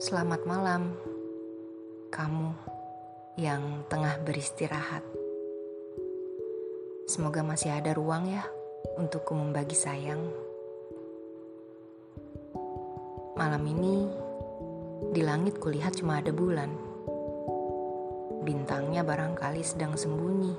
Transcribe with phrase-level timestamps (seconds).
[0.00, 0.96] Selamat malam,
[2.08, 2.56] kamu
[3.36, 5.04] yang tengah beristirahat.
[7.04, 8.40] Semoga masih ada ruang ya
[8.96, 10.24] untukku membagi sayang.
[13.36, 14.08] Malam ini
[15.12, 16.72] di langit kulihat cuma ada bulan.
[18.40, 20.56] Bintangnya barangkali sedang sembunyi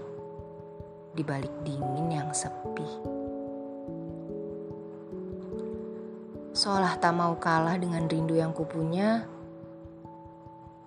[1.18, 2.71] di balik dingin yang sepi.
[6.62, 9.26] Seolah tak mau kalah dengan rindu yang kupunya,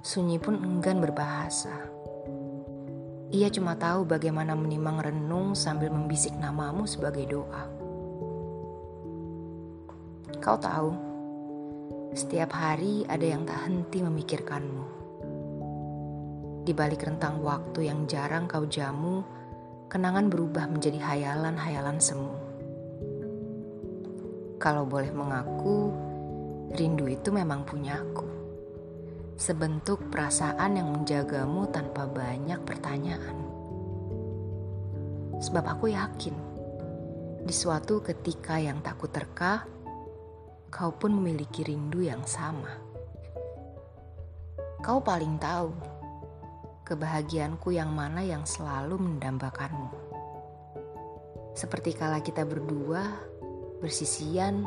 [0.07, 1.91] sunyi pun enggan berbahasa.
[3.35, 7.67] Ia cuma tahu bagaimana menimang renung sambil membisik namamu sebagai doa.
[10.39, 10.95] Kau tahu,
[12.15, 14.87] setiap hari ada yang tak henti memikirkanmu.
[16.63, 19.27] Di balik rentang waktu yang jarang kau jamu,
[19.91, 22.44] kenangan berubah menjadi hayalan-hayalan semu.
[24.59, 25.93] Kalau boleh mengaku,
[26.75, 28.35] rindu itu memang punyaku
[29.35, 33.39] sebentuk perasaan yang menjagamu tanpa banyak pertanyaan.
[35.43, 36.35] Sebab aku yakin,
[37.43, 39.67] di suatu ketika yang tak kuterka,
[40.71, 42.71] kau pun memiliki rindu yang sama.
[44.81, 45.75] Kau paling tahu
[46.87, 49.91] kebahagiaanku yang mana yang selalu mendambakanmu.
[51.59, 53.03] Seperti kala kita berdua
[53.85, 54.65] bersisian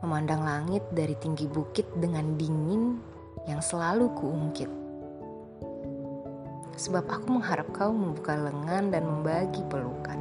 [0.00, 2.96] memandang langit dari tinggi bukit dengan dingin
[3.44, 4.72] yang selalu kuungkit.
[6.80, 10.16] Sebab aku mengharap kau membuka lengan dan membagi pelukan.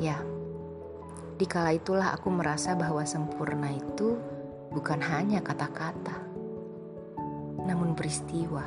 [0.00, 0.24] Ya,
[1.36, 4.16] dikala itulah aku merasa bahwa sempurna itu
[4.72, 6.16] bukan hanya kata-kata,
[7.60, 8.64] namun peristiwa.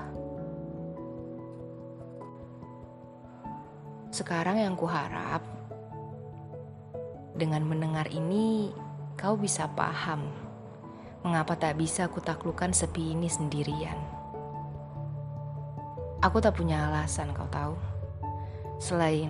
[4.14, 5.57] Sekarang yang kuharap,
[7.38, 8.74] dengan mendengar ini,
[9.16, 10.48] kau bisa paham
[11.28, 14.00] Mengapa tak bisa aku taklukkan sepi ini sendirian?
[16.24, 17.76] Aku tak punya alasan, kau tahu.
[18.80, 19.28] Selain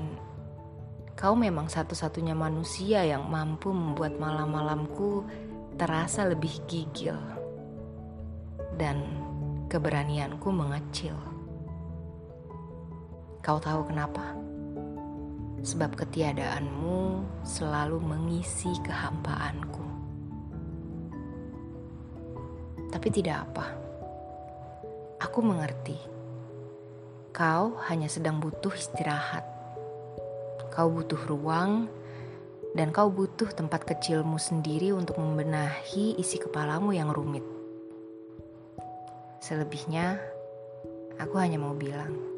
[1.17, 5.25] kau memang satu-satunya manusia yang mampu membuat malam-malamku
[5.79, 7.17] terasa lebih gigil.
[8.78, 9.01] Dan
[9.72, 11.17] keberanianku mengecil.
[13.41, 14.38] Kau tahu kenapa?
[15.67, 19.83] Sebab ketiadaanmu selalu mengisi kehampaanku.
[22.88, 23.75] Tapi tidak apa.
[25.28, 26.00] Aku mengerti.
[27.35, 29.44] Kau hanya sedang butuh istirahat.
[30.72, 31.91] Kau butuh ruang
[32.72, 37.44] dan kau butuh tempat kecilmu sendiri untuk membenahi isi kepalamu yang rumit.
[39.44, 40.16] Selebihnya,
[41.19, 42.36] aku hanya mau bilang,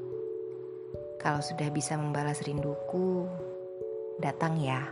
[1.19, 3.27] kalau sudah bisa membalas rinduku,
[4.23, 4.87] datang ya.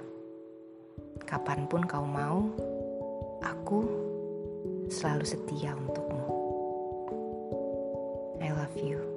[1.24, 2.52] Kapan pun kau mau,
[3.42, 3.80] aku
[4.92, 6.28] selalu setia untukmu.
[8.44, 9.17] I love you.